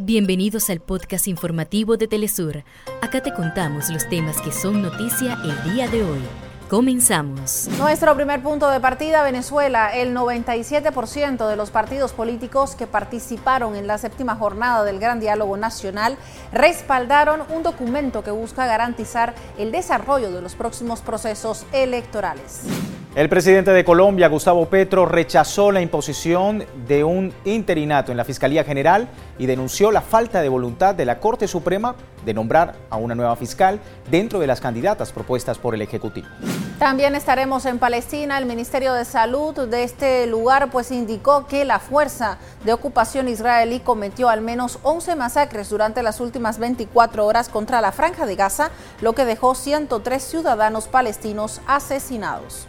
Bienvenidos 0.00 0.70
al 0.70 0.78
podcast 0.78 1.26
informativo 1.26 1.96
de 1.96 2.06
Telesur. 2.06 2.62
Acá 3.02 3.20
te 3.20 3.34
contamos 3.34 3.90
los 3.90 4.08
temas 4.08 4.40
que 4.40 4.52
son 4.52 4.80
noticia 4.80 5.36
el 5.42 5.72
día 5.72 5.88
de 5.88 6.04
hoy. 6.04 6.20
Comenzamos. 6.70 7.68
Nuestro 7.78 8.14
primer 8.14 8.40
punto 8.40 8.70
de 8.70 8.78
partida, 8.78 9.24
Venezuela. 9.24 9.88
El 9.92 10.14
97% 10.14 11.48
de 11.48 11.56
los 11.56 11.70
partidos 11.72 12.12
políticos 12.12 12.76
que 12.76 12.86
participaron 12.86 13.74
en 13.74 13.88
la 13.88 13.98
séptima 13.98 14.36
jornada 14.36 14.84
del 14.84 15.00
Gran 15.00 15.18
Diálogo 15.18 15.56
Nacional 15.56 16.16
respaldaron 16.52 17.42
un 17.52 17.64
documento 17.64 18.22
que 18.22 18.30
busca 18.30 18.66
garantizar 18.66 19.34
el 19.58 19.72
desarrollo 19.72 20.30
de 20.30 20.42
los 20.42 20.54
próximos 20.54 21.00
procesos 21.00 21.66
electorales. 21.72 22.62
El 23.18 23.28
presidente 23.28 23.72
de 23.72 23.84
Colombia, 23.84 24.28
Gustavo 24.28 24.66
Petro, 24.66 25.04
rechazó 25.04 25.72
la 25.72 25.80
imposición 25.80 26.64
de 26.86 27.02
un 27.02 27.34
interinato 27.44 28.12
en 28.12 28.16
la 28.16 28.24
Fiscalía 28.24 28.62
General 28.62 29.08
y 29.38 29.46
denunció 29.46 29.90
la 29.90 30.02
falta 30.02 30.40
de 30.40 30.48
voluntad 30.48 30.94
de 30.94 31.04
la 31.04 31.18
Corte 31.18 31.48
Suprema 31.48 31.96
de 32.24 32.32
nombrar 32.32 32.76
a 32.90 32.96
una 32.96 33.16
nueva 33.16 33.34
fiscal 33.34 33.80
dentro 34.08 34.38
de 34.38 34.46
las 34.46 34.60
candidatas 34.60 35.10
propuestas 35.10 35.58
por 35.58 35.74
el 35.74 35.82
Ejecutivo. 35.82 36.28
También 36.78 37.16
estaremos 37.16 37.66
en 37.66 37.80
Palestina. 37.80 38.38
El 38.38 38.46
Ministerio 38.46 38.92
de 38.92 39.04
Salud 39.04 39.66
de 39.66 39.82
este 39.82 40.28
lugar 40.28 40.70
pues 40.70 40.92
indicó 40.92 41.48
que 41.48 41.64
la 41.64 41.80
fuerza 41.80 42.38
de 42.64 42.72
ocupación 42.72 43.26
israelí 43.26 43.80
cometió 43.80 44.28
al 44.28 44.42
menos 44.42 44.78
11 44.84 45.16
masacres 45.16 45.70
durante 45.70 46.04
las 46.04 46.20
últimas 46.20 46.60
24 46.60 47.26
horas 47.26 47.48
contra 47.48 47.80
la 47.80 47.90
franja 47.90 48.26
de 48.26 48.36
Gaza, 48.36 48.70
lo 49.00 49.14
que 49.14 49.24
dejó 49.24 49.56
103 49.56 50.22
ciudadanos 50.22 50.86
palestinos 50.86 51.60
asesinados. 51.66 52.68